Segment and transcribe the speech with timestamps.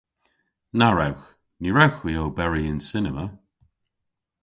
[0.77, 1.25] Na wrewgh!
[1.61, 3.25] Ny wrewgh hwi oberi yn cinema.